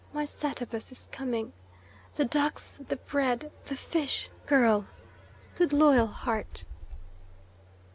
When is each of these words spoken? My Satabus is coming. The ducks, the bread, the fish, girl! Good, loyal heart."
My 0.13 0.25
Satabus 0.25 0.91
is 0.91 1.07
coming. 1.11 1.53
The 2.15 2.25
ducks, 2.25 2.79
the 2.87 2.95
bread, 2.95 3.51
the 3.65 3.75
fish, 3.75 4.31
girl! 4.47 4.87
Good, 5.53 5.71
loyal 5.73 6.07
heart." 6.07 6.65